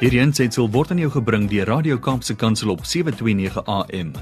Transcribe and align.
Hierdie 0.00 0.22
aanseit 0.22 0.56
word 0.72 0.94
aan 0.94 1.00
jou 1.02 1.10
gebring 1.12 1.42
deur 1.50 1.68
Radio 1.68 1.98
Kaapse 2.00 2.32
Kansel 2.32 2.70
op 2.72 2.86
7:29 2.88 3.60
AM. 3.68 4.14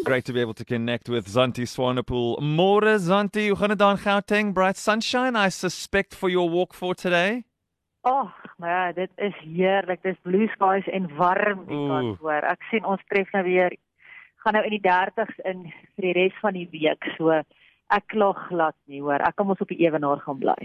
Great 0.04 0.26
to 0.26 0.34
be 0.34 0.42
able 0.42 0.54
to 0.54 0.66
connect 0.66 1.08
with 1.08 1.32
Zanti 1.32 1.66
Swanepoel. 1.66 2.42
More 2.42 3.00
Zanti, 3.00 3.48
hoe 3.48 3.58
gaan 3.58 3.70
dit 3.70 3.82
aan 3.82 3.98
Gauteng? 3.98 4.54
Bright 4.54 4.78
sunshine 4.78 5.46
I 5.46 5.50
suspect 5.50 6.16
for 6.16 6.30
your 6.30 6.52
walk 6.52 6.74
for 6.74 6.94
today. 6.94 7.44
Ag, 8.02 8.36
maar 8.58 8.70
ja, 8.70 8.92
dit 8.92 9.12
is 9.16 9.36
heerlik. 9.56 10.02
Dis 10.02 10.18
blue 10.22 10.48
skies 10.48 10.88
en 10.88 11.16
warm 11.16 11.66
die 11.66 11.76
Oeh. 11.76 11.90
kant 11.90 12.18
hoor. 12.20 12.44
Ek 12.52 12.62
sien 12.70 12.86
ons 12.86 13.02
tref 13.08 13.32
nou 13.32 13.44
weer 13.44 13.78
gaan 14.44 14.54
nou 14.54 14.64
in 14.66 14.72
die 14.76 14.84
30s 14.84 15.40
in 15.44 15.74
vir 15.96 16.04
die 16.04 16.14
res 16.20 16.34
van 16.44 16.54
die 16.54 16.68
week. 16.72 17.04
So 17.16 17.44
ek 17.90 18.08
kla 18.14 18.34
glad 18.50 18.76
nie 18.88 19.00
hoor. 19.02 19.22
Ek 19.24 19.36
kan 19.36 19.48
mos 19.48 19.62
op 19.64 19.68
die 19.72 19.80
ewenaar 19.86 20.20
gaan 20.20 20.40
bly. 20.40 20.56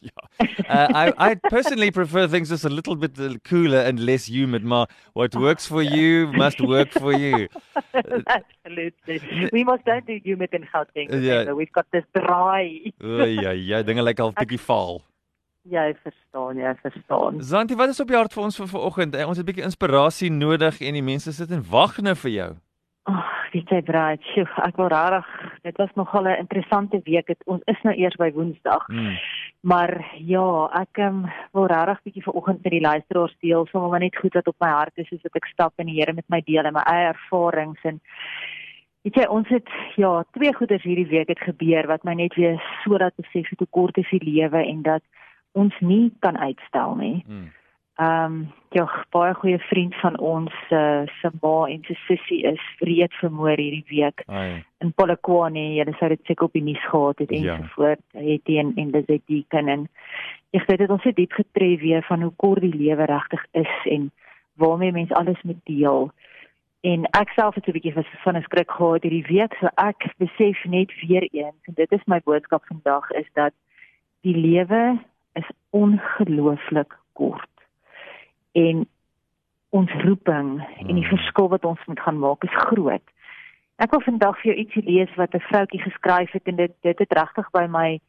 yeah. 0.00 0.24
uh, 0.68 0.88
I, 0.92 1.12
I 1.30 1.34
personally 1.48 1.90
prefer 1.90 2.26
things 2.28 2.48
just 2.48 2.64
a 2.64 2.68
little 2.68 2.96
bit 2.96 3.18
uh, 3.20 3.34
cooler 3.44 3.80
and 3.86 3.98
less 4.00 4.26
humid. 4.26 4.64
Maar 4.64 4.88
what 5.14 5.34
works 5.34 5.66
for 5.66 5.82
you 5.82 6.26
must 6.32 6.60
work 6.60 6.90
for 6.92 7.12
you. 7.12 7.48
Absolutely. 8.38 9.20
We 9.52 9.64
must 9.64 9.84
don't 9.84 10.06
do 10.06 10.18
humid 10.24 10.50
in 10.52 10.66
Gauteng. 10.72 11.08
Ja. 11.10 11.18
remember. 11.18 11.54
We've 11.54 11.72
got 11.72 11.86
this 11.92 12.04
dry. 12.12 12.92
Oei, 13.04 13.34
ja, 13.40 13.50
ja, 13.50 13.82
dinge 13.82 14.02
lyk 14.02 14.20
al 14.20 14.32
bietjie 14.36 14.58
vaal. 14.60 15.00
Jy 15.66 15.86
verstaan, 16.02 16.58
jy 16.62 16.74
verstaan. 16.82 17.40
Zanti, 17.42 17.74
wat 17.74 17.90
is 17.90 17.98
op 18.00 18.10
jou 18.12 18.18
hart 18.20 18.34
vir 18.36 18.44
ons 18.46 18.56
vir 18.60 18.68
vanoggend? 18.70 19.16
Eh, 19.18 19.26
Ons 19.26 19.38
het 19.40 19.46
'n 19.46 19.50
bietjie 19.50 19.64
inspirasie 19.66 20.30
nodig 20.30 20.80
en 20.80 20.94
die 20.94 21.02
mense 21.02 21.32
sit 21.32 21.50
en 21.50 21.64
wag 21.70 21.98
nou 21.98 22.14
vir 22.14 22.30
jou. 22.30 22.50
Ag, 23.10 23.32
weet 23.52 23.68
jy 23.70 23.80
braai, 23.82 24.18
sjoe, 24.34 24.46
ek 24.66 24.76
wil 24.76 24.88
regtig, 24.88 25.26
dit 25.66 25.76
was 25.76 25.92
nogal 25.94 26.24
'n 26.24 26.42
interessante 26.44 27.00
week. 27.04 27.28
Het, 27.28 27.42
ons 27.44 27.62
is 27.64 27.80
nou 27.82 27.94
eers 27.94 28.16
by 28.16 28.30
Woensdag. 28.32 28.86
Hmm. 28.86 29.18
Maar 29.60 30.14
ja, 30.18 30.70
ek 30.82 30.98
um, 30.98 31.24
wil 31.52 31.66
regtig 31.66 32.02
bietjie 32.02 32.22
vanoggend 32.22 32.62
met 32.62 32.72
die 32.72 32.80
luisteraars 32.80 33.36
deel, 33.40 33.66
sommer 33.66 33.90
maar 33.90 34.00
net 34.00 34.16
goed 34.16 34.34
wat 34.34 34.46
op 34.46 34.58
my 34.58 34.68
hart 34.68 34.94
is, 34.94 35.08
soos 35.08 35.22
wat 35.22 35.34
ek 35.34 35.46
stap 35.46 35.72
en 35.76 35.86
die 35.86 35.98
Here 35.98 36.12
met 36.12 36.28
my 36.28 36.40
deel 36.44 36.64
en 36.64 36.72
my 36.72 36.84
eie 36.84 37.08
ervarings 37.08 37.82
en 37.82 38.00
weet 39.02 39.14
jy, 39.14 39.26
ons 39.30 39.48
het 39.48 39.68
ja, 39.96 40.24
twee 40.30 40.54
goeders 40.54 40.82
hierdie 40.82 41.06
week 41.06 41.28
het 41.28 41.40
gebeur 41.40 41.86
wat 41.86 42.04
my 42.04 42.14
net 42.14 42.34
weer 42.34 42.62
sodat 42.84 43.14
besef 43.16 43.50
het 43.50 43.58
hoe 43.58 43.70
kort 43.70 43.98
is 43.98 44.10
die 44.10 44.24
lewe 44.24 44.62
en 44.66 44.82
dat 44.82 45.02
ons 45.52 45.74
nie 45.80 46.12
kan 46.20 46.38
uitstel 46.38 46.94
nie. 46.94 47.22
Hmm. 47.26 47.52
Ehm 47.96 48.24
um, 48.24 48.52
ja, 48.76 48.84
baie 49.10 49.34
goeie 49.34 49.58
vriend 49.58 49.94
van 49.94 50.18
ons 50.18 50.52
uh, 50.70 51.06
se 51.20 51.30
ma 51.40 51.64
en 51.64 51.80
sy 51.86 51.94
sussie 52.06 52.42
is 52.44 52.60
wreed 52.80 53.14
vermoor 53.22 53.56
hierdie 53.56 53.86
week 53.88 54.20
Ai. 54.28 54.64
in 54.84 54.92
Polokwane, 54.92 55.62
jy 55.78 55.86
sou 55.96 56.08
dit 56.12 56.20
seker 56.28 56.44
op 56.44 56.52
die 56.52 56.62
nuus 56.66 56.84
gehad 56.90 57.18
het 57.18 57.32
en 57.32 57.42
Ja. 57.42 57.56
so 57.56 57.62
voort. 57.76 58.02
Het 58.12 58.44
teen 58.44 58.74
en 58.76 58.90
dis 58.90 59.06
dit 59.06 59.22
deacon 59.26 59.68
en 59.68 59.88
ek 60.52 60.66
weet 60.68 60.78
dit 60.78 60.90
ons 60.90 61.08
het 61.08 61.16
diep 61.16 61.32
getref 61.32 61.80
weer 61.80 62.02
van 62.02 62.22
hoe 62.22 62.32
kort 62.36 62.60
die 62.60 62.76
lewe 62.76 63.04
regtig 63.04 63.46
is 63.52 63.74
en 63.84 64.10
waarmee 64.60 64.92
mens 64.92 65.12
alles 65.12 65.40
moet 65.42 65.64
deel. 65.64 66.10
En 66.84 67.08
ek 67.16 67.32
self 67.32 67.54
het 67.54 67.66
'n 67.68 67.72
bietjie 67.72 67.92
van 67.96 68.04
van 68.24 68.36
'n 68.36 68.42
skrik 68.42 68.70
gehad 68.70 69.02
hierdie 69.02 69.26
week, 69.32 69.56
so 69.60 69.68
ek 69.76 70.12
besef 70.18 70.64
net 70.64 70.92
weer 71.00 71.24
eens 71.32 71.62
en 71.64 71.74
dit 71.74 71.92
is 71.92 72.04
my 72.06 72.20
boodskap 72.24 72.62
vandag 72.66 73.10
is 73.10 73.28
dat 73.32 73.52
die 74.20 74.36
lewe 74.36 74.98
is 75.32 75.48
ongelooflik 75.70 76.92
kort. 77.12 77.55
En 78.56 78.86
ons 79.76 79.92
roeping 80.04 80.50
en 80.78 80.94
die 80.94 81.04
Mm. 81.04 81.10
verskil 81.16 81.48
wat 81.52 81.64
ons 81.64 81.84
moet 81.86 82.00
gaan 82.00 82.18
maak 82.18 82.44
is 82.44 82.62
groot. 82.68 83.02
Ek 83.76 83.90
wil 83.90 84.00
vandag 84.00 84.38
vir 84.40 84.52
jou 84.52 84.56
ietsie 84.62 84.82
lees 84.84 85.14
wat 85.16 85.34
'n 85.34 85.40
vroutjie 85.50 85.82
geskryf 85.82 86.30
het 86.32 86.46
en 86.48 86.56
dit 86.56 86.72
dit 86.82 86.98
het 86.98 87.12
regtig 87.12 87.50
by 87.50 87.66
my 87.68 88.00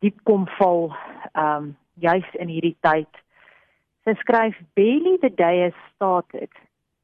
diep 0.00 0.18
kom 0.24 0.46
val 0.58 0.92
um 1.34 1.76
juis 1.94 2.34
in 2.38 2.48
hierdie 2.48 2.76
tyd. 2.80 3.08
Sy 4.04 4.14
skryf 4.14 4.56
barely 4.74 5.16
the 5.20 5.34
day 5.34 5.62
has 5.62 5.74
started 5.94 6.50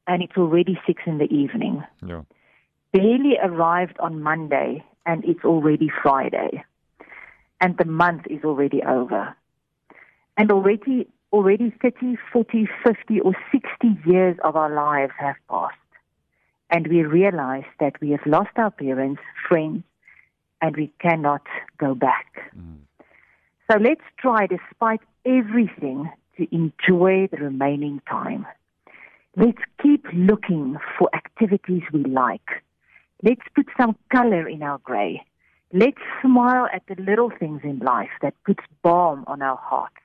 and 0.07 0.21
it's 0.21 0.37
already 0.37 0.79
6 0.85 1.05
in 1.05 1.17
the 1.17 1.27
evening. 1.29 1.83
Ja. 2.05 2.23
Barely 2.91 3.37
arrived 3.37 3.99
on 3.99 4.21
Monday 4.21 4.83
and 5.03 5.23
it's 5.25 5.43
already 5.43 5.89
Friday. 5.89 6.63
And 7.57 7.77
the 7.77 7.85
month 7.85 8.27
is 8.27 8.43
already 8.43 8.83
over. 8.83 9.35
And 10.37 10.51
already 10.51 11.07
already 11.35 11.73
30, 11.81 12.15
40, 12.31 12.67
50 12.85 13.19
or 13.19 13.33
60 13.51 14.09
years 14.09 14.37
of 14.43 14.55
our 14.55 14.73
lives 14.73 15.11
have 15.17 15.35
passed. 15.49 15.75
And 16.69 16.87
we 16.87 17.03
realize 17.03 17.65
that 17.81 17.99
we 18.01 18.11
have 18.11 18.25
lost 18.25 18.51
our 18.55 18.71
parents, 18.71 19.21
friends, 19.47 19.83
and 20.61 20.77
we 20.77 20.91
cannot 21.01 21.41
go 21.77 21.93
back. 21.93 22.27
Mm. 22.57 22.77
So 23.69 23.77
let's 23.77 24.07
try, 24.17 24.47
despite 24.47 25.01
everything, 25.25 26.09
to 26.37 26.47
enjoy 26.55 27.27
the 27.31 27.37
remaining 27.37 28.01
time. 28.09 28.45
Let's 29.35 29.61
keep 29.83 30.05
looking 30.13 30.77
for 30.97 31.09
activities 31.13 31.83
we 31.91 32.05
like. 32.05 32.63
Let's 33.23 33.41
put 33.53 33.67
some 33.77 33.97
color 34.09 34.47
in 34.47 34.63
our 34.63 34.77
gray. 34.77 35.21
Let's 35.73 36.01
smile 36.21 36.67
at 36.73 36.83
the 36.87 36.95
little 37.01 37.31
things 37.37 37.61
in 37.63 37.79
life 37.79 38.15
that 38.21 38.33
puts 38.45 38.63
balm 38.81 39.25
on 39.27 39.41
our 39.41 39.57
hearts. 39.57 40.04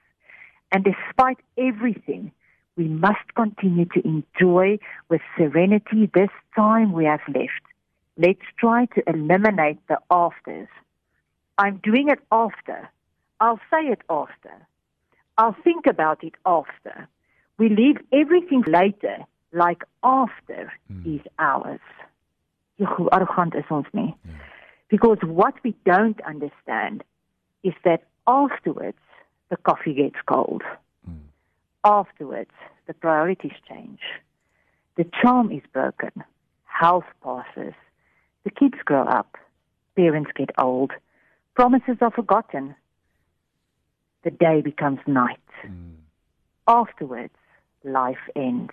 And 0.72 0.84
despite 0.84 1.38
everything, 1.58 2.32
we 2.76 2.88
must 2.88 3.34
continue 3.34 3.86
to 3.86 4.00
enjoy 4.06 4.78
with 5.08 5.20
serenity 5.36 6.10
this 6.14 6.30
time 6.54 6.92
we 6.92 7.04
have 7.04 7.20
left. 7.28 7.64
Let's 8.16 8.46
try 8.58 8.86
to 8.86 9.02
eliminate 9.08 9.78
the 9.88 9.98
afters. 10.10 10.68
I'm 11.58 11.80
doing 11.82 12.08
it 12.08 12.20
after. 12.30 12.88
I'll 13.40 13.60
say 13.70 13.86
it 13.86 14.02
after. 14.08 14.52
I'll 15.38 15.56
think 15.64 15.86
about 15.86 16.22
it 16.22 16.34
after. 16.44 17.08
We 17.58 17.68
leave 17.68 17.98
everything 18.12 18.62
later, 18.66 19.18
like 19.52 19.82
after 20.02 20.72
is 21.04 21.20
ours. 21.38 21.80
Ja, 22.76 22.86
hoe 22.86 23.08
arrogant 23.12 23.54
is 23.54 23.64
ons 23.68 23.86
nie? 23.92 24.14
Because 24.88 25.18
what 25.22 25.54
we 25.62 25.74
don't 25.84 26.20
understand 26.22 27.04
is 27.62 27.74
that 27.84 28.04
afterwards 28.26 28.98
the 29.50 29.56
coffee 29.58 29.94
gets 29.94 30.16
cold. 30.26 30.62
Hmm. 31.04 31.16
Afterwards 31.84 32.52
the 32.86 32.94
priorities 32.94 33.52
change. 33.68 34.00
The 34.96 35.06
charm 35.22 35.52
is 35.52 35.62
broken. 35.72 36.12
Health 36.64 37.04
passes. 37.22 37.74
The 38.44 38.50
kids 38.50 38.78
grow 38.84 39.04
up. 39.04 39.36
Parents 39.96 40.30
get 40.34 40.50
old. 40.58 40.92
Promises 41.54 41.98
are 42.00 42.10
forgotten. 42.10 42.74
The 44.24 44.30
day 44.30 44.60
becomes 44.60 45.00
night. 45.06 45.38
Hmm. 45.62 45.94
Afterwards, 46.66 47.34
life 47.84 48.24
ends. 48.36 48.72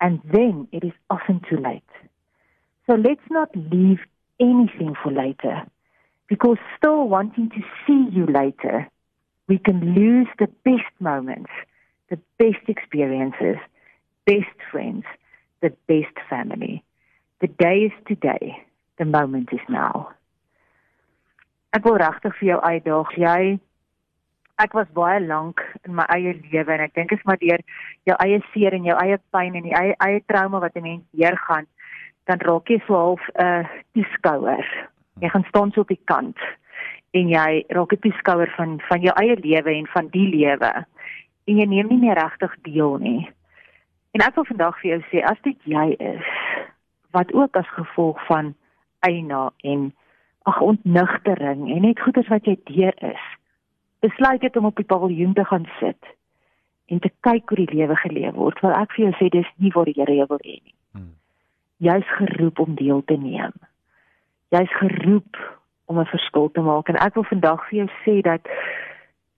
And 0.00 0.20
then 0.24 0.68
it 0.72 0.84
is 0.84 0.92
often 1.10 1.40
too 1.48 1.56
late. 1.56 1.82
So 2.86 2.94
let's 2.94 3.28
not 3.30 3.50
leave 3.56 4.00
anything 4.40 4.94
for 5.02 5.10
later. 5.10 5.62
Because 6.28 6.58
still 6.76 7.08
wanting 7.08 7.50
to 7.50 7.60
see 7.86 8.08
you 8.14 8.26
later, 8.26 8.88
we 9.48 9.58
can 9.58 9.94
lose 9.94 10.28
the 10.38 10.48
best 10.64 10.92
moments, 11.00 11.50
the 12.10 12.18
best 12.38 12.68
experiences, 12.68 13.56
best 14.26 14.56
friends, 14.70 15.04
the 15.60 15.72
best 15.86 16.16
family. 16.28 16.82
The 17.40 17.48
day 17.48 17.90
is 17.90 17.92
today. 18.06 18.64
The 18.98 19.04
moment 19.04 19.50
is 19.52 19.60
now. 19.68 20.12
Ek 21.74 21.82
wil 21.82 21.98
regtig 21.98 22.36
vir 22.38 22.48
jou 22.52 22.58
uitdaag. 22.62 23.08
Jy 23.18 23.38
ek 24.62 24.76
was 24.78 24.86
baie 24.94 25.18
lank 25.18 25.58
in 25.82 25.96
my 25.98 26.04
eie 26.14 26.36
lewe 26.52 26.76
en 26.76 26.84
ek 26.84 26.94
dink 26.94 27.10
is 27.16 27.24
maar 27.26 27.40
deur 27.40 27.58
jou 28.06 28.14
eie 28.22 28.38
seer 28.52 28.76
en 28.76 28.86
jou 28.86 28.94
eie 29.02 29.18
pyn 29.34 29.58
en 29.58 29.66
die 29.66 29.74
eie 29.74 29.96
eie 30.06 30.20
trauma 30.30 30.60
wat 30.62 30.78
'n 30.78 30.86
mens 30.86 31.02
deurgaan, 31.10 31.66
dan 32.30 32.38
raak 32.38 32.70
jy 32.70 32.78
so 32.86 32.94
half 32.94 33.24
'n 33.34 33.42
uh, 33.42 33.66
toeskouer. 33.98 34.66
Jy 35.20 35.28
gaan 35.28 35.46
staan 35.50 35.72
so 35.72 35.80
op 35.80 35.90
die 35.90 36.04
kant 36.06 36.38
en 37.14 37.28
jy 37.30 37.64
raak 37.68 37.92
'n 37.92 38.02
toeskouer 38.02 38.50
van 38.56 38.80
van 38.88 39.00
jou 39.00 39.14
eie 39.22 39.36
lewe 39.36 39.70
en 39.70 39.86
van 39.86 40.08
die 40.10 40.28
lewe 40.28 40.72
en 41.46 41.56
jy 41.56 41.66
neem 41.66 41.88
nie 41.88 41.98
meer 41.98 42.18
regtig 42.18 42.54
deel 42.62 42.96
nie. 42.98 43.30
En 44.14 44.20
ek 44.20 44.34
wil 44.34 44.44
vandag 44.44 44.80
vir 44.80 44.90
jou 44.90 45.02
sê 45.10 45.22
as 45.22 45.40
dit 45.42 45.58
jy 45.64 45.96
is 45.98 46.26
wat 47.10 47.32
ook 47.34 47.56
as 47.56 47.68
gevolg 47.68 48.26
van 48.26 48.54
eina 49.00 49.52
en 49.62 49.92
ag 50.42 50.60
ontnugtering 50.60 51.70
en 51.70 51.82
net 51.82 52.00
goeders 52.00 52.28
wat 52.28 52.44
jy 52.44 52.56
deur 52.68 52.94
is 52.98 53.24
besluit 54.04 54.42
het 54.42 54.56
om 54.56 54.68
op 54.68 54.76
die 54.76 54.88
paviljoen 54.88 55.32
te 55.34 55.44
gaan 55.44 55.66
sit 55.80 56.10
en 56.92 57.00
te 57.00 57.10
kyk 57.24 57.48
hoe 57.48 57.64
die 57.64 57.76
lewe 57.78 57.96
geleef 57.96 58.34
word 58.36 58.60
wil 58.60 58.74
ek 58.76 58.92
vir 58.96 59.06
jou 59.06 59.12
sê 59.20 59.30
dis 59.32 59.52
nie 59.56 59.72
waar 59.74 59.88
die 59.88 59.96
Here 59.96 60.16
jou 60.20 60.26
wil 60.28 60.42
hê 60.44 60.58
nie 60.58 60.74
Hmm. 60.94 61.14
jy's 61.82 62.10
geroep 62.18 62.60
om 62.62 62.74
deel 62.78 63.02
te 63.04 63.16
neem 63.16 63.54
jy's 64.54 64.74
geroep 64.80 65.40
om 65.86 65.98
'n 66.00 66.12
verskil 66.12 66.50
te 66.50 66.60
maak 66.60 66.88
en 66.88 66.96
ek 66.96 67.14
wil 67.14 67.24
vandag 67.24 67.68
vir 67.68 67.78
jou 67.78 67.88
sê 68.04 68.20
dat 68.22 68.40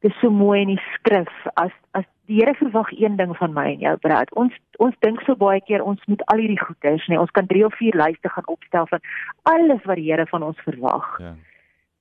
dis 0.00 0.20
so 0.20 0.31
mooi 0.31 0.60
in 0.60 0.69
die 0.75 0.82
skrif 0.94 1.32
as 1.54 1.72
as 1.93 2.04
die 2.26 2.40
Here 2.40 2.54
verwag 2.58 2.90
een 2.90 3.16
ding 3.16 3.37
van 3.37 3.52
my 3.54 3.64
en 3.72 3.82
jou 3.84 3.96
Brad. 4.02 4.32
Ons 4.34 4.54
ons 4.82 4.94
dink 5.00 5.20
so 5.22 5.37
baie 5.38 5.60
keer 5.60 5.82
ons 5.82 6.00
moet 6.06 6.22
al 6.32 6.43
hierdie 6.43 6.60
goeders, 6.60 7.06
nee, 7.06 7.19
ons 7.20 7.31
kan 7.31 7.46
3 7.46 7.64
of 7.64 7.75
4 7.78 7.96
lyste 7.96 8.28
gaan 8.28 8.48
opstel 8.54 8.87
van 8.87 9.00
alles 9.43 9.84
wat 9.84 9.96
die 9.96 10.08
Here 10.10 10.26
van 10.26 10.43
ons 10.43 10.60
verwag. 10.69 11.06
Ja. 11.22 11.34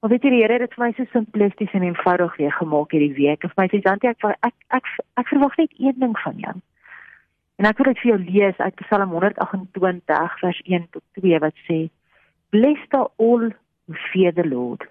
Maar 0.02 0.10
weet 0.10 0.24
jy 0.24 0.30
die 0.30 0.42
Here 0.42 0.58
het 0.58 0.66
dit 0.66 0.74
vir 0.78 0.86
my 0.86 0.92
so 0.98 1.06
simplisties 1.12 1.74
en 1.74 1.86
eenvoudig 1.86 2.38
weer 2.38 2.52
gemaak 2.54 2.92
hierdie 2.92 3.14
week. 3.18 3.46
Vir 3.46 3.58
my 3.58 3.68
sê 3.70 3.82
Santi 3.82 4.10
ek 4.10 4.24
ek 4.24 4.50
ek, 4.50 4.56
ek, 4.80 4.90
ek 5.22 5.30
verwag 5.34 5.58
net 5.62 5.78
een 5.78 6.00
ding 6.00 6.18
van 6.24 6.42
jou. 6.48 6.56
En 7.56 7.70
ek 7.70 7.78
wil 7.80 7.94
dit 7.94 8.02
vir 8.04 8.12
jou 8.12 8.20
lees 8.26 8.58
uit 8.60 8.82
Psalm 8.84 9.14
128 9.16 10.40
vers 10.42 10.62
1 10.66 10.90
tot 10.92 11.04
2 11.22 11.40
wat 11.40 11.62
sê: 11.70 11.86
Blessed 12.52 12.98
are 12.98 13.10
all 13.18 13.54
who 13.88 13.96
fear 14.14 14.32
the 14.32 14.44
Lord, 14.44 14.84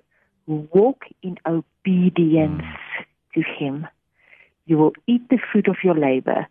who 0.46 0.69
walk 0.73 1.05
in 1.23 1.38
obedience 1.46 2.62
mm. 2.62 3.05
to 3.35 3.43
him. 3.43 3.87
You 4.67 4.79
will 4.79 4.93
eat 5.06 5.29
the 5.29 5.38
fruit 5.50 5.69
of 5.69 5.76
your 5.82 5.94
labor. 5.94 6.46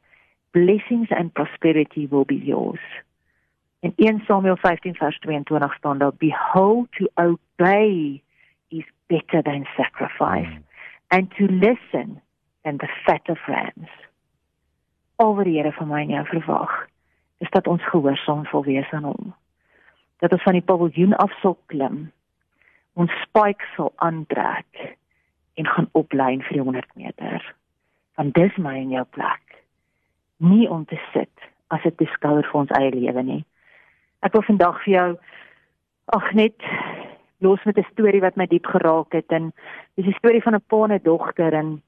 Blessings 0.53 1.07
and 1.09 1.33
prosperity 1.33 2.05
will 2.07 2.25
be 2.25 2.35
yours. 2.35 2.79
In 3.81 3.93
1 3.97 4.23
Samuel 4.27 4.57
15 4.57 4.95
vers 4.95 5.19
22 5.19 5.73
staan 5.77 5.97
daar: 5.97 6.13
Behold 6.17 6.87
to 6.91 7.07
obey 7.15 8.21
is 8.67 8.85
better 9.07 9.41
than 9.41 9.65
sacrifice 9.75 10.47
mm. 10.47 10.63
and 11.09 11.31
to 11.37 11.47
listen 11.47 12.21
than 12.63 12.77
the 12.77 12.89
fat 13.05 13.29
of 13.29 13.37
rams. 13.47 13.89
Oor 15.17 15.43
die 15.43 15.57
Here 15.59 15.71
van 15.71 15.87
my 15.87 16.01
en 16.01 16.09
jou 16.09 16.25
verwag 16.25 16.71
is 17.43 17.49
dat 17.51 17.67
ons 17.67 17.83
gehoorsaam 17.91 18.45
sal 18.45 18.63
wees 18.63 18.89
aan 18.91 19.03
hom. 19.03 19.33
Dat 20.23 20.31
ons 20.31 20.43
van 20.43 20.55
die 20.57 20.65
paviljoen 20.65 21.15
af 21.19 21.31
sal 21.41 21.57
klim, 21.71 22.11
ons 22.93 23.11
spike 23.23 23.65
sal 23.75 23.91
aantrek 23.95 24.97
en 25.59 25.67
gaan 25.67 25.89
oplyn 25.91 26.41
vir 26.41 26.57
die 26.57 26.65
100 26.65 26.95
meter. 26.95 27.55
Want 28.17 28.33
dis 28.33 28.57
my 28.57 28.75
en 28.77 28.93
jou 28.93 29.05
plek. 29.15 29.57
Nie 30.37 30.69
om 30.69 30.85
te 30.85 30.99
sit 31.13 31.49
as 31.73 31.81
dit 31.83 31.95
beskouer 31.97 32.45
vir 32.45 32.59
ons 32.59 32.73
eie 32.77 32.91
lewe 32.93 33.23
nie. 33.23 33.41
Ek 34.21 34.33
wil 34.33 34.45
vandag 34.45 34.81
vir 34.85 34.93
jou 34.93 35.09
ag 36.13 36.33
net 36.33 36.67
los 37.43 37.63
met 37.65 37.77
'n 37.77 37.91
storie 37.91 38.21
wat 38.21 38.35
my 38.35 38.45
diep 38.45 38.65
geraak 38.65 39.11
het 39.13 39.31
en 39.31 39.53
dis 39.95 40.05
'n 40.05 40.19
storie 40.19 40.43
van 40.43 40.55
'n 40.55 40.67
pa 40.67 40.83
en 40.83 40.91
'n 40.91 41.03
dogter 41.03 41.53
en 41.53 41.81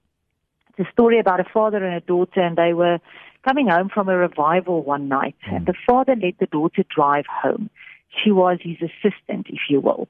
it's 0.69 0.87
a 0.87 0.91
story 0.91 1.19
about 1.19 1.39
a 1.39 1.43
father 1.43 1.83
and 1.83 1.95
a 1.95 2.05
daughter 2.05 2.41
and 2.41 2.57
they 2.57 2.73
were 2.73 2.99
coming 3.41 3.69
home 3.69 3.89
from 3.89 4.09
a 4.09 4.17
revival 4.17 4.83
one 4.83 5.07
night 5.07 5.35
mm. 5.45 5.55
and 5.55 5.65
the 5.65 5.73
father 5.73 6.15
let 6.15 6.37
the 6.37 6.47
daughter 6.51 6.83
drive 6.89 7.25
home 7.27 7.69
she 8.07 8.31
was 8.31 8.57
his 8.61 8.81
assistant 8.81 9.47
if 9.47 9.69
you 9.69 9.79
will 9.79 10.07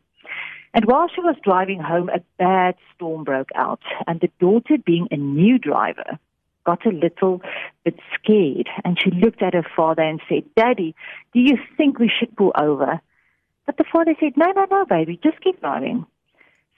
and 0.76 0.86
while 0.86 1.08
she 1.08 1.22
was 1.22 1.36
driving 1.44 1.80
home 1.80 2.10
a 2.10 2.20
bad 2.38 2.76
storm 2.94 3.24
broke 3.24 3.50
out 3.56 3.82
and 4.06 4.22
the 4.22 4.30
daughter 4.40 4.78
being 4.86 5.08
a 5.10 5.18
new 5.18 5.58
driver 5.58 6.20
got 6.66 6.86
a 6.86 6.90
little 6.90 7.42
bit 7.84 7.98
scared 8.14 8.70
and 8.84 9.00
she 9.02 9.10
looked 9.10 9.42
at 9.42 9.54
her 9.56 9.66
father 9.76 10.04
and 10.04 10.22
said 10.30 10.44
daddy 10.56 10.94
do 11.34 11.40
you 11.40 11.58
think 11.78 11.98
we 11.98 12.12
should 12.20 12.36
pull 12.36 12.52
over 12.56 13.02
But 13.66 13.78
the 13.78 13.84
father 13.92 14.14
said, 14.20 14.34
no, 14.38 14.46
no, 14.56 14.66
no, 14.70 14.86
baby, 14.86 15.20
just 15.24 15.42
keep 15.42 15.60
driving. 15.60 16.06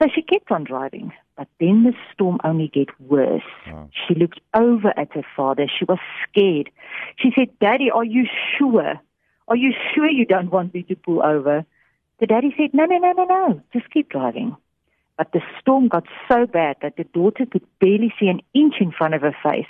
So 0.02 0.08
she 0.14 0.22
kept 0.22 0.52
on 0.52 0.64
driving. 0.64 1.12
But 1.36 1.48
then 1.60 1.84
the 1.84 1.94
storm 2.14 2.40
only 2.44 2.70
get 2.70 2.90
worse. 3.00 3.42
Oh. 3.72 3.90
She 4.08 4.16
looked 4.16 4.40
over 4.54 4.94
at 4.98 5.14
her 5.14 5.26
father. 5.36 5.68
She 5.68 5.86
was 5.86 6.00
scared. 6.24 6.70
She 7.18 7.32
said, 7.38 7.50
Daddy, 7.60 7.92
are 7.92 8.06
you 8.06 8.26
sure? 8.58 9.00
Are 9.48 9.56
you 9.56 9.74
sure 9.94 10.10
you 10.10 10.26
don't 10.26 10.52
want 10.52 10.74
me 10.74 10.84
to 10.84 10.96
pull 10.96 11.24
over? 11.24 11.66
The 12.20 12.28
daddy 12.28 12.54
said, 12.58 12.74
No, 12.74 12.86
no, 12.86 12.98
no, 12.98 13.12
no, 13.14 13.26
no. 13.26 13.62
Just 13.74 13.90
keep 13.92 14.10
driving. 14.10 14.56
But 15.18 15.32
the 15.32 15.42
storm 15.60 15.88
got 15.88 16.06
so 16.28 16.46
bad 16.46 16.78
that 16.82 16.98
the 16.98 17.04
daughter 17.04 17.46
could 17.46 17.66
barely 17.80 18.14
see 18.20 18.28
an 18.28 18.42
inch 18.54 18.76
in 18.80 18.92
front 18.92 19.16
of 19.16 19.22
her 19.22 19.36
face. 19.44 19.68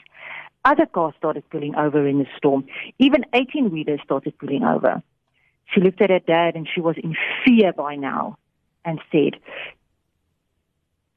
Other 0.66 0.86
cars 0.86 1.14
started 1.18 1.50
pulling 1.50 1.76
over 1.76 2.06
in 2.06 2.20
the 2.20 2.28
storm. 2.36 2.66
Even 3.00 3.26
18 3.34 3.72
wheelers 3.72 4.02
started 4.04 4.38
pulling 4.38 4.64
over. 4.64 5.02
She 5.74 5.82
looked 5.82 6.02
at 6.02 6.10
her 6.10 6.20
dad 6.20 6.56
and 6.56 6.68
she 6.74 6.82
was 6.82 6.96
in 7.02 7.16
fear 7.46 7.72
by 7.74 7.96
now 7.96 8.38
and 8.84 9.00
said, 9.12 9.40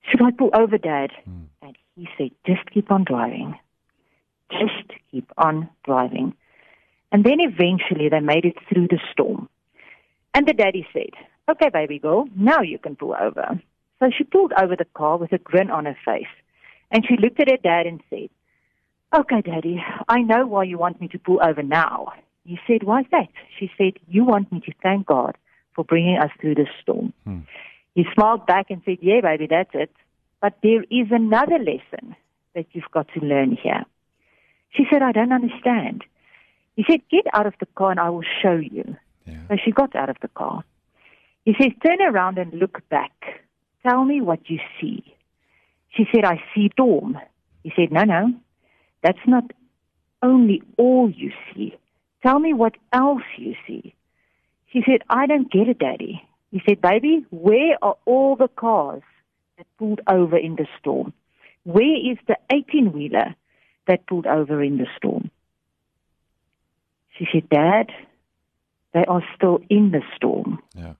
Should 0.08 0.22
I 0.22 0.30
pull 0.32 0.50
over, 0.54 0.78
Dad? 0.78 1.10
Mm. 1.28 1.46
And 1.62 1.76
he 1.96 2.08
said, 2.18 2.30
Just 2.46 2.68
keep 2.70 2.90
on 2.90 3.04
driving. 3.04 3.58
Just 4.50 4.92
keep 5.10 5.30
on 5.38 5.68
driving. 5.84 6.34
And 7.12 7.24
then 7.24 7.40
eventually 7.40 8.08
they 8.08 8.20
made 8.20 8.44
it 8.44 8.56
through 8.68 8.88
the 8.88 8.98
storm. 9.12 9.48
And 10.34 10.46
the 10.46 10.52
daddy 10.52 10.86
said, 10.92 11.10
Okay, 11.48 11.68
baby 11.68 11.98
girl, 11.98 12.28
now 12.36 12.60
you 12.60 12.78
can 12.78 12.96
pull 12.96 13.14
over. 13.20 13.60
So 13.98 14.10
she 14.16 14.24
pulled 14.24 14.52
over 14.60 14.76
the 14.76 14.86
car 14.94 15.16
with 15.16 15.32
a 15.32 15.38
grin 15.38 15.70
on 15.70 15.84
her 15.84 15.96
face. 16.04 16.32
And 16.90 17.04
she 17.06 17.16
looked 17.16 17.40
at 17.40 17.50
her 17.50 17.56
dad 17.56 17.86
and 17.86 18.00
said, 18.08 18.28
Okay, 19.14 19.40
daddy, 19.42 19.82
I 20.08 20.22
know 20.22 20.46
why 20.46 20.64
you 20.64 20.78
want 20.78 21.00
me 21.00 21.08
to 21.08 21.18
pull 21.18 21.40
over 21.42 21.62
now. 21.62 22.12
He 22.44 22.58
said, 22.66 22.84
Why's 22.84 23.06
that? 23.10 23.28
She 23.58 23.70
said, 23.76 23.94
You 24.08 24.24
want 24.24 24.50
me 24.52 24.60
to 24.60 24.72
thank 24.82 25.06
God 25.06 25.36
for 25.74 25.84
bringing 25.84 26.18
us 26.18 26.30
through 26.40 26.54
this 26.54 26.68
storm. 26.82 27.12
Hmm. 27.24 27.40
He 27.94 28.04
smiled 28.14 28.46
back 28.46 28.70
and 28.70 28.80
said, 28.84 28.98
Yeah, 29.00 29.20
baby, 29.20 29.46
that's 29.48 29.70
it. 29.74 29.92
But 30.40 30.54
there 30.62 30.82
is 30.84 31.08
another 31.10 31.58
lesson 31.58 32.16
that 32.54 32.66
you've 32.72 32.90
got 32.92 33.08
to 33.14 33.20
learn 33.20 33.56
here. 33.60 33.84
She 34.70 34.84
said, 34.90 35.02
I 35.02 35.12
don't 35.12 35.32
understand. 35.32 36.04
He 36.76 36.84
said, 36.88 37.00
Get 37.10 37.26
out 37.34 37.46
of 37.46 37.54
the 37.60 37.66
car 37.66 37.90
and 37.90 38.00
I 38.00 38.10
will 38.10 38.24
show 38.42 38.56
you. 38.56 38.96
Yeah. 39.26 39.40
So 39.48 39.56
she 39.64 39.70
got 39.70 39.94
out 39.94 40.10
of 40.10 40.16
the 40.22 40.28
car. 40.28 40.64
He 41.44 41.54
says, 41.60 41.72
Turn 41.84 42.00
around 42.02 42.38
and 42.38 42.52
look 42.54 42.86
back. 42.88 43.12
Tell 43.86 44.04
me 44.04 44.20
what 44.20 44.48
you 44.48 44.58
see. 44.80 45.14
She 45.90 46.06
said, 46.12 46.24
I 46.24 46.42
see 46.54 46.70
storm. 46.72 47.18
He 47.62 47.72
said, 47.76 47.92
No, 47.92 48.04
no. 48.04 48.34
That's 49.02 49.26
not 49.26 49.44
only 50.22 50.62
all 50.76 51.10
you 51.10 51.32
see. 51.52 51.74
Tell 52.22 52.38
me 52.38 52.52
what 52.52 52.74
else 52.92 53.22
you 53.36 53.54
see. 53.66 53.94
She 54.72 54.82
said, 54.86 55.02
I 55.08 55.26
don't 55.26 55.50
get 55.50 55.68
it, 55.68 55.78
Daddy. 55.78 56.22
He 56.50 56.60
said, 56.68 56.80
Baby, 56.80 57.24
where 57.30 57.76
are 57.82 57.96
all 58.04 58.36
the 58.36 58.48
cars 58.48 59.02
that 59.56 59.66
pulled 59.78 60.00
over 60.06 60.36
in 60.36 60.56
the 60.56 60.66
storm? 60.78 61.12
Where 61.64 61.96
is 61.96 62.18
the 62.26 62.36
18 62.52 62.92
wheeler 62.92 63.34
that 63.86 64.06
pulled 64.06 64.26
over 64.26 64.62
in 64.62 64.78
the 64.78 64.86
storm? 64.96 65.30
She 67.18 67.26
said, 67.32 67.48
Dad, 67.48 67.90
they 68.92 69.04
are 69.06 69.22
still 69.36 69.60
in 69.68 69.90
the 69.90 70.02
storm. 70.16 70.58
Yeah. 70.74 70.94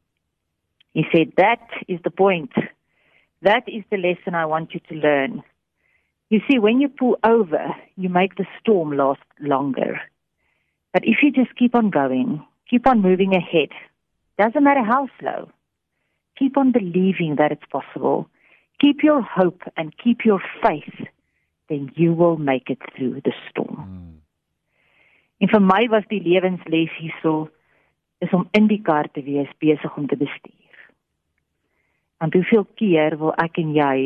He 0.95 1.05
said, 1.13 1.33
That 1.37 1.67
is 1.89 2.01
the 2.05 2.11
point. 2.11 2.53
That 3.43 3.65
is 3.67 3.85
the 3.91 3.97
lesson 3.97 4.35
I 4.35 4.47
want 4.47 4.75
you 4.75 4.81
to 4.89 4.95
learn. 4.95 5.43
You 6.29 6.41
see, 6.49 6.59
when 6.59 6.81
you 6.81 6.89
pull 6.89 7.17
over, 7.25 7.75
you 7.97 8.09
make 8.09 8.37
the 8.37 8.47
storm 8.61 8.97
last 8.97 9.21
longer. 9.41 10.01
But 10.93 11.05
if 11.05 11.19
you 11.23 11.33
just 11.33 11.57
keep 11.57 11.75
on 11.75 11.91
going, 11.91 12.45
keep 12.69 12.87
on 12.87 13.03
moving 13.03 13.35
ahead, 13.35 13.71
doesn't 14.39 14.63
matter 14.63 14.85
how 14.85 15.09
slow, 15.19 15.51
keep 16.39 16.57
on 16.57 16.73
believing 16.73 17.37
that 17.37 17.53
it's 17.53 17.65
possible, 17.71 18.29
keep 18.81 19.03
your 19.03 19.23
hope 19.23 19.63
and 19.77 19.97
keep 19.97 20.25
your 20.25 20.41
faith, 20.63 21.09
then 21.69 21.91
you 21.95 22.13
will 22.13 22.37
make 22.37 22.71
it 22.71 22.79
through 22.97 23.21
the 23.25 23.33
storm. 23.49 23.77
Mm. 23.77 24.21
En 25.41 25.49
vir 25.49 25.61
my 25.61 25.87
was 25.89 26.05
die 26.11 26.21
lewensles 26.21 26.93
hierso 27.01 27.49
is 28.21 28.33
om 28.37 28.49
in 28.57 28.69
die 28.69 28.81
kar 28.85 29.09
te 29.13 29.23
wees 29.25 29.51
besig 29.59 29.97
om 29.97 30.07
te 30.07 30.17
bestuur. 30.17 30.81
Want 32.21 32.37
hoeveel 32.37 32.67
keer 32.75 33.17
wil 33.19 33.33
ek 33.41 33.59
en 33.63 33.73
jy 33.75 33.97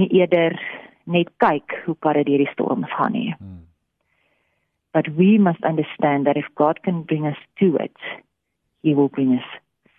nie 0.00 0.08
eerder 0.16 0.56
net 1.04 1.28
kyk 1.42 1.76
hoe 1.84 1.96
kar 2.00 2.16
dit 2.20 2.28
deur 2.30 2.44
die 2.44 2.52
storm 2.54 2.86
gaan 2.96 3.12
nie. 3.12 3.34
Mm. 3.36 3.66
But 4.92 5.10
we 5.16 5.38
must 5.38 5.64
understand 5.64 6.26
that 6.26 6.36
if 6.36 6.48
God 6.54 6.82
can 6.82 7.02
bring 7.02 7.26
us 7.26 7.38
to 7.60 7.76
it, 7.76 7.96
He 8.82 8.94
will 8.94 9.08
bring 9.08 9.36
us 9.36 9.46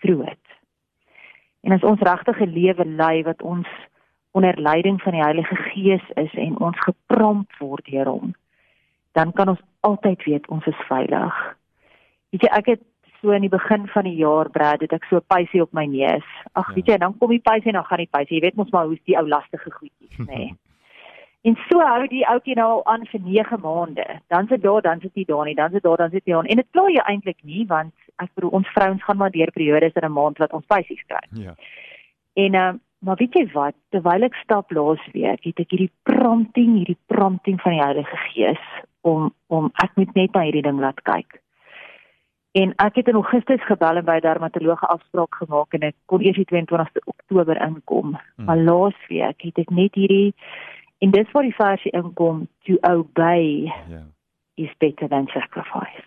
through 0.01 0.23
it. 0.23 0.41
En 1.61 1.71
as 1.71 1.85
ons 1.85 2.01
regtige 2.01 2.47
lewe 2.49 2.85
lei 2.85 3.21
wat 3.23 3.41
ons 3.41 3.69
onder 4.31 4.57
leiding 4.57 5.01
van 5.01 5.13
die 5.13 5.21
Heilige 5.21 5.55
Gees 5.69 6.03
is 6.15 6.33
en 6.33 6.57
ons 6.59 6.79
geprompt 6.87 7.57
word 7.59 7.85
deur 7.85 8.09
hom, 8.09 8.33
dan 9.11 9.33
kan 9.35 9.51
ons 9.53 9.61
altyd 9.85 10.23
weet 10.23 10.47
ons 10.47 10.65
is 10.65 10.85
veilig. 10.87 11.35
Weet 12.31 12.47
jy, 12.47 12.51
ek 12.57 12.71
het 12.75 12.83
so 13.21 13.35
in 13.35 13.45
die 13.45 13.53
begin 13.53 13.85
van 13.93 14.07
die 14.09 14.17
jaar 14.17 14.49
brad 14.49 14.81
het 14.81 14.93
ek 14.97 15.05
so 15.09 15.21
pysie 15.33 15.61
op 15.61 15.71
my 15.77 15.85
neus. 15.85 16.27
Ag, 16.53 16.71
ja. 16.71 16.75
weet 16.79 16.91
jy, 16.91 16.97
dan 17.03 17.15
kom 17.19 17.33
die 17.33 17.43
pysie 17.43 17.71
en 17.73 17.79
dan 17.79 17.87
gaan 17.89 18.03
die 18.03 18.11
pysie. 18.17 18.37
Jy 18.39 18.43
weet 18.47 18.59
mos 18.59 18.73
maar 18.73 18.89
hoe's 18.89 19.03
die 19.09 19.17
ou 19.19 19.27
lastige 19.27 19.71
goedjies, 19.71 20.19
nê. 20.29 20.45
Nee. 20.45 20.51
En 21.41 21.55
so 21.65 21.81
hou 21.81 22.05
die 22.05 22.21
ouetjie 22.29 22.53
nou 22.57 22.67
al 22.69 22.83
aan 22.93 23.05
vir 23.09 23.21
9 23.25 23.57
maande. 23.63 24.05
Dan 24.29 24.47
sit 24.47 24.61
daar, 24.61 24.83
dan 24.85 24.99
sit 25.01 25.15
hy 25.17 25.23
daar 25.25 25.47
nie, 25.49 25.55
dan 25.57 25.71
sit 25.73 25.83
daar, 25.83 25.97
dan 25.97 26.11
sit 26.13 26.21
hy 26.25 26.35
daar. 26.35 26.49
En 26.53 26.61
dit 26.61 26.69
pla 26.69 26.83
jy 26.93 27.05
eintlik 27.09 27.39
nie 27.41 27.65
want 27.69 27.93
ek 28.21 28.29
bedoel 28.37 28.53
ons 28.59 28.69
vrouens 28.75 29.03
gaan 29.07 29.17
maar 29.17 29.33
deur 29.33 29.49
periodes 29.55 29.97
in 29.97 30.05
'n 30.05 30.13
maand 30.13 30.37
wat 30.37 30.53
ons 30.53 30.63
spesies 30.69 31.01
kry. 31.09 31.23
Ja. 31.41 31.55
En 32.37 32.53
uh, 32.53 32.73
maar 33.01 33.17
weet 33.17 33.33
jy 33.33 33.47
wat, 33.53 33.75
terwyl 33.89 34.23
ek 34.23 34.37
stap 34.43 34.71
laas 34.71 35.01
week, 35.13 35.41
het 35.41 35.59
ek 35.59 35.73
hierdie 35.73 35.91
prompting, 36.05 36.77
hierdie 36.77 36.99
prompting 37.09 37.57
van 37.61 37.73
die 37.73 37.81
Heilige 37.81 38.17
Gees 38.29 38.65
om 39.01 39.33
om 39.47 39.71
ek 39.83 39.97
moet 39.97 40.13
net 40.13 40.33
na 40.33 40.45
hierdie 40.45 40.61
ding 40.61 40.79
laat 40.79 41.01
kyk. 41.01 41.40
En 42.51 42.73
ek 42.83 42.95
het 42.99 43.07
in 43.07 43.15
Augustus 43.15 43.63
gebel 43.63 44.01
en 44.01 44.05
by 44.05 44.19
dermatoloog 44.19 44.81
afspraak 44.83 45.35
gemaak 45.39 45.73
en 45.77 45.87
ek 45.87 45.95
kon 46.11 46.23
eers 46.23 46.35
die 46.35 46.47
22ste 46.49 47.03
Oktober 47.05 47.55
inkom. 47.63 48.17
Hmm. 48.35 48.45
Maar 48.45 48.57
laas 48.57 48.97
week 49.07 49.47
het 49.47 49.61
ek 49.63 49.71
net 49.71 49.95
hierdie 49.95 50.33
En 51.01 51.09
dis 51.09 51.31
waar 51.31 51.43
die 51.43 51.55
versie 51.55 51.91
inkom 51.91 52.47
to 52.63 52.77
obey 52.81 53.73
yeah. 53.89 54.05
is 54.53 54.69
better 54.77 55.07
than 55.07 55.27
sacrifice. 55.27 56.05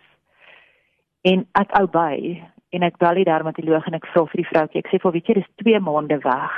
En 1.20 1.42
ek 1.58 1.74
obey 1.80 2.38
en 2.70 2.86
ek 2.86 3.00
bel 3.02 3.18
die 3.18 3.26
dermatoloog 3.26 3.88
en 3.90 3.98
ek 3.98 4.06
vra 4.12 4.22
vir 4.30 4.42
die 4.42 4.46
vroutjie, 4.52 4.82
ek 4.84 4.92
sê 4.92 5.00
vir 5.02 5.14
weet 5.16 5.30
jy 5.30 5.36
dis 5.40 5.50
2 5.64 5.80
maande 5.82 6.20
weg. 6.22 6.54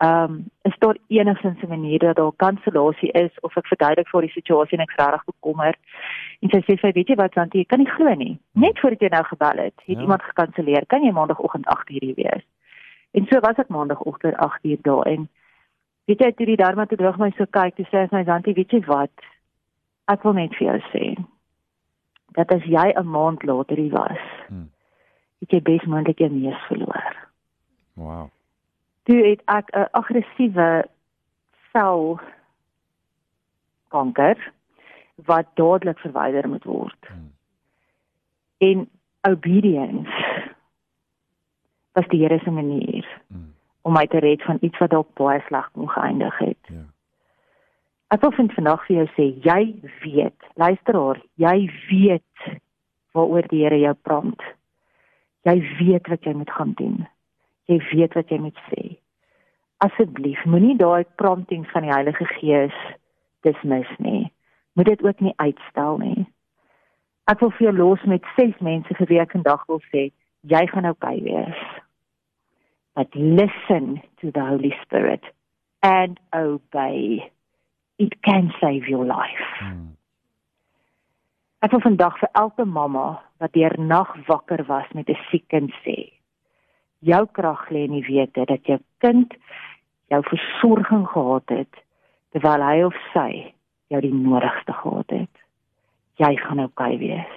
Ehm 0.00 0.32
um, 0.32 0.50
is 0.62 0.78
daar 0.78 0.96
enigsins 1.06 1.62
'n 1.62 1.68
manier 1.68 1.98
dat 1.98 2.16
daar 2.16 2.32
kansellasie 2.36 3.12
is 3.12 3.40
of 3.40 3.56
ek 3.56 3.66
verduidelik 3.66 4.08
vir 4.08 4.20
die 4.20 4.30
situasie 4.30 4.78
en 4.78 4.84
ek 4.84 4.96
regtig 4.96 5.24
bekommer. 5.24 5.74
En 6.40 6.48
sy 6.50 6.60
sê 6.60 6.78
sy 6.80 6.92
weet 6.92 7.08
jy 7.08 7.16
wat 7.16 7.34
want 7.34 7.52
jy 7.52 7.64
kan 7.64 7.78
nie 7.78 7.90
glo 7.90 8.14
nie. 8.14 8.38
Net 8.52 8.80
voordat 8.80 9.00
jy 9.00 9.08
nou 9.08 9.24
gebel 9.24 9.56
het, 9.56 9.74
het 9.84 9.96
ja. 9.96 10.00
iemand 10.00 10.22
gekanselleer. 10.22 10.86
Kan 10.86 11.02
jy 11.02 11.12
maandagooggend 11.12 11.66
8:00 11.66 12.00
hier 12.00 12.14
wees? 12.14 12.44
En 13.10 13.26
so 13.26 13.40
was 13.40 13.58
ek 13.58 13.68
maandagooggend 13.68 14.36
8:00 14.36 14.82
daar 14.82 15.06
en 15.06 15.28
weet 16.04 16.20
jy 16.20 16.32
toe 16.32 16.46
die 16.46 16.56
dermatoloog 16.56 17.18
my 17.18 17.30
so 17.36 17.44
kyk, 17.44 17.76
toe 17.76 17.86
sê 17.86 17.96
hy 18.00 18.08
my 18.10 18.24
dankie, 18.24 18.54
weet 18.54 18.70
jy 18.70 18.84
wat? 18.86 19.12
Ek 20.08 20.22
wil 20.22 20.32
net 20.32 20.56
vir 20.56 20.66
jou 20.66 20.80
sê 20.92 21.24
dat 22.32 22.52
as 22.52 22.64
jy 22.64 22.88
'n 22.96 23.06
maand 23.06 23.42
later 23.42 23.76
hier 23.76 23.92
was, 23.92 24.24
hmm. 24.48 24.70
het 25.40 25.50
jy 25.50 25.60
besmoontlik 25.60 26.18
jou 26.18 26.30
neus 26.30 26.60
verloor. 26.68 27.16
Wow. 27.94 28.30
Toe 29.02 29.20
het 29.26 29.42
ek 29.44 29.70
'n 29.76 29.88
aggressiewe 29.92 30.84
sel 31.72 32.20
kanker 33.88 34.52
wat 35.26 35.46
dadelik 35.54 35.98
verwyder 35.98 36.48
moet 36.48 36.64
word. 36.64 37.06
Hmm. 37.06 37.32
En 38.58 38.88
obedience 39.20 40.48
was 41.92 42.08
die 42.08 42.22
Here 42.22 42.38
se 42.38 42.50
manier 42.50 43.06
hmm. 43.26 43.54
om 43.82 43.92
my 43.92 44.06
te 44.06 44.18
red 44.18 44.42
van 44.42 44.58
iets 44.60 44.78
wat 44.78 44.90
dalk 44.90 45.14
baie 45.14 45.42
sleg 45.46 45.70
kon 45.72 45.88
geëindig 45.88 46.38
het. 46.38 46.64
Ja. 46.66 46.84
Ek 48.10 48.24
wil 48.24 48.32
vandag 48.34 48.82
vir 48.88 48.96
jou 48.96 49.06
sê, 49.14 49.26
jy 49.44 49.90
weet, 50.02 50.46
luister 50.58 50.96
haar, 50.98 51.20
jy 51.38 51.70
weet 51.90 52.46
waaroor 53.14 53.46
die 53.50 53.62
Here 53.62 53.78
jou 53.78 53.94
prompt. 54.02 54.42
Jy 55.46 55.60
weet 55.78 56.08
wat 56.10 56.26
jy 56.26 56.34
moet 56.34 56.50
gaan 56.50 56.72
doen. 56.76 57.06
Jy 57.68 57.78
weet 57.92 58.14
wat 58.14 58.30
jy 58.30 58.38
moet 58.38 58.58
sê. 58.70 58.96
Asseblief, 59.84 60.44
moenie 60.44 60.76
daai 60.76 61.04
promptings 61.16 61.70
van 61.72 61.82
die 61.82 61.92
Heilige 61.92 62.26
Gees 62.36 62.76
dismiss 63.46 63.90
nie. 63.98 64.32
Moet 64.72 64.86
dit 64.86 65.02
ook 65.02 65.20
nie 65.20 65.34
uitstel 65.36 65.98
nie. 65.98 66.26
Ek 67.30 67.40
wil 67.40 67.52
vir 67.56 67.68
jou 67.68 67.76
los 67.76 68.02
met 68.10 68.24
ses 68.36 68.56
mense 68.60 68.94
geweek 68.94 69.34
en 69.34 69.44
dag 69.46 69.62
wil 69.68 69.80
sê, 69.92 70.10
jy 70.48 70.62
gaan 70.72 70.88
oukei 70.88 71.16
okay 71.20 71.24
wees. 71.24 71.60
But 72.96 73.14
listen 73.14 74.02
to 74.20 74.32
the 74.32 74.44
Holy 74.44 74.74
Spirit 74.82 75.24
and 75.82 76.18
obey 76.34 77.30
it 77.98 78.22
can 78.22 78.52
save 78.60 78.88
your 78.88 79.04
life. 79.04 79.46
Hmm. 79.60 79.96
Ek 81.60 81.74
wil 81.74 81.84
vandag 81.84 82.16
vir 82.18 82.30
elke 82.40 82.64
mamma 82.64 83.20
wat 83.40 83.52
deur 83.52 83.76
nag 83.78 84.14
wakker 84.28 84.64
was 84.68 84.88
met 84.96 85.08
'n 85.08 85.18
siek 85.28 85.44
kind 85.48 85.72
sê, 85.84 86.08
jou 87.00 87.26
krag 87.32 87.68
lê 87.70 87.84
in 87.88 87.96
die 87.98 88.06
wete 88.06 88.44
dat 88.48 88.66
jou 88.68 88.78
kind 89.04 89.34
jou 90.12 90.20
versorging 90.28 91.06
gehad 91.08 91.54
het 91.54 91.84
terwyl 92.34 92.64
hy 92.64 92.82
of 92.86 92.96
sy 93.12 93.30
jou 93.90 94.00
die 94.04 94.14
nodigste 94.14 94.72
gehad 94.72 95.10
het. 95.10 95.44
Jy 96.20 96.36
gaan 96.36 96.60
okay 96.62 96.98
wees. 97.00 97.36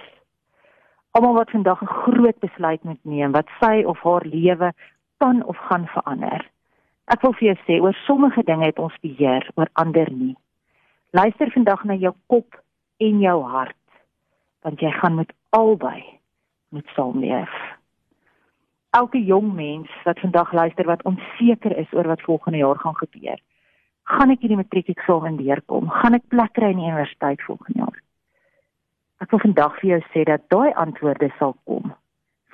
Almal 1.14 1.34
wat 1.34 1.50
vandag 1.50 1.82
'n 1.82 1.96
groot 2.04 2.38
besluit 2.38 2.84
moet 2.84 3.04
neem 3.04 3.32
wat 3.32 3.48
sy 3.60 3.82
of 3.86 4.02
haar 4.02 4.24
lewe 4.24 4.72
kan 5.18 5.44
of 5.44 5.56
gaan 5.56 5.86
verander. 5.86 6.50
Ek 7.06 7.22
wil 7.22 7.32
vir 7.32 7.54
jou 7.54 7.58
sê 7.66 7.80
oor 7.82 7.96
sommige 8.06 8.42
dinge 8.42 8.64
het 8.64 8.78
ons 8.78 8.98
beheer, 9.00 9.48
oor 9.54 9.68
ander 9.72 10.10
nie. 10.12 10.36
Luister 11.10 11.50
vandag 11.50 11.84
na 11.84 11.94
jou 11.94 12.14
kop 12.26 12.60
en 12.96 13.20
jou 13.20 13.42
hart 13.42 13.76
want 14.62 14.80
jy 14.80 14.90
gaan 14.90 15.14
met 15.14 15.32
albei 15.50 16.04
moet 16.68 16.86
saamleef. 16.96 17.73
Elke 18.94 19.18
jong 19.24 19.52
mens 19.54 19.90
wat 20.04 20.20
vandag 20.22 20.52
luister 20.52 20.86
wat 20.86 21.02
onseker 21.02 21.76
is 21.76 21.92
oor 21.92 22.06
wat 22.06 22.22
volgende 22.22 22.58
jaar 22.58 22.78
gaan 22.78 22.96
gebeur. 22.96 23.40
Gaan 24.04 24.30
ek 24.30 24.44
hierdie 24.44 24.60
matriekeksamen 24.60 25.36
deurkom? 25.40 25.90
Gaan 25.90 26.14
ek 26.14 26.28
plek 26.28 26.52
kry 26.54 26.70
in 26.74 26.82
die 26.82 26.90
universiteit 26.90 27.42
volgende 27.42 27.84
jaar? 27.84 28.00
Ek 29.24 29.30
wil 29.32 29.42
vandag 29.42 29.78
vir 29.80 29.90
jou 29.90 30.00
sê 30.12 30.26
dat 30.28 30.46
daai 30.52 30.72
antwoorde 30.86 31.30
sal 31.38 31.56
kom. 31.64 31.94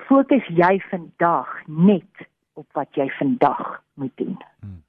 Fokus 0.07 0.47
jy 0.49 0.77
vandag 0.89 1.51
net 1.67 2.29
op 2.57 2.67
wat 2.77 2.89
jy 2.97 3.09
vandag 3.19 3.81
moet 3.99 4.15
doen. 4.17 4.37
Hmm 4.61 4.81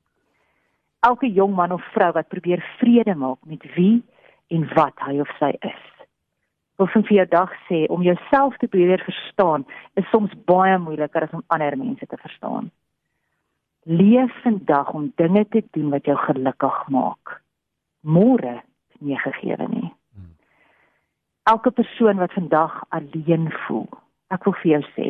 elke 1.03 1.27
jong 1.33 1.55
man 1.55 1.73
of 1.73 1.83
vrou 1.95 2.13
wat 2.13 2.29
probeer 2.29 2.63
vrede 2.79 3.15
maak 3.15 3.39
met 3.45 3.65
wie 3.75 4.03
en 4.55 4.69
wat 4.75 4.95
hy 5.07 5.19
of 5.21 5.31
sy 5.39 5.51
is. 5.67 5.83
Wil 6.83 6.91
vir 7.07 7.15
jou 7.15 7.27
dag 7.31 7.51
sê 7.69 7.85
om 7.95 8.03
jouself 8.03 8.57
te 8.59 8.67
probeer 8.67 9.03
verstaan 9.07 9.63
is 9.95 10.09
soms 10.11 10.33
baie 10.51 10.79
moeiliker 10.83 11.23
as 11.23 11.35
om 11.37 11.45
ander 11.55 11.77
mense 11.79 12.07
te 12.07 12.17
verstaan. 12.19 12.73
Leef 13.87 14.35
vandag 14.43 14.91
om 14.91 15.13
dinge 15.17 15.45
te 15.55 15.63
doen 15.77 15.93
wat 15.95 16.11
jou 16.11 16.17
gelukkig 16.19 16.81
maak. 16.89 17.37
Môre 18.03 18.57
is 18.91 18.99
nie 18.99 19.19
gegee 19.19 19.69
nie. 19.69 19.93
Elke 21.55 21.71
persoon 21.71 22.19
wat 22.19 22.35
vandag 22.35 22.75
alleen 22.89 23.47
voel, 23.67 23.87
ek 24.35 24.43
wil 24.47 24.59
vir 24.65 24.71
jou 24.73 24.83
sê, 24.99 25.09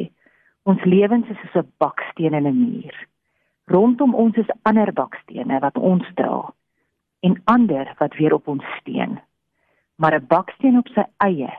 ons 0.69 0.85
lewens 0.85 1.29
is 1.33 1.41
soos 1.41 1.64
'n 1.64 1.73
baksteen 1.81 2.35
in 2.35 2.47
'n 2.52 2.61
muur. 2.61 2.97
Rondom 3.73 4.14
ons 4.14 4.37
is 4.37 4.57
ander 4.62 4.93
bakstene 4.93 5.61
wat 5.61 5.76
ons 5.79 6.05
dra 6.14 6.52
en 7.21 7.41
ander 7.45 7.95
wat 7.99 8.17
weer 8.21 8.35
op 8.35 8.49
ons 8.49 8.64
steun. 8.81 9.21
Maar 9.97 10.15
'n 10.15 10.27
baksteen 10.27 10.79
op 10.79 10.89
sy 10.89 11.05
eie 11.17 11.53